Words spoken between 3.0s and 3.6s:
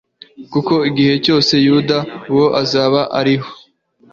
akiriho